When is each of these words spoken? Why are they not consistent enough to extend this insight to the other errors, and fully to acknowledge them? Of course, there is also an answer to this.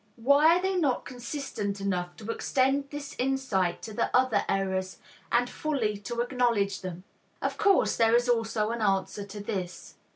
Why 0.15 0.55
are 0.57 0.61
they 0.63 0.77
not 0.77 1.05
consistent 1.05 1.79
enough 1.79 2.15
to 2.15 2.31
extend 2.31 2.89
this 2.89 3.15
insight 3.19 3.83
to 3.83 3.93
the 3.93 4.09
other 4.17 4.45
errors, 4.49 4.97
and 5.31 5.47
fully 5.47 5.95
to 5.97 6.21
acknowledge 6.21 6.81
them? 6.81 7.03
Of 7.39 7.57
course, 7.59 7.97
there 7.97 8.15
is 8.15 8.27
also 8.27 8.71
an 8.71 8.81
answer 8.81 9.23
to 9.25 9.39
this. 9.39 9.93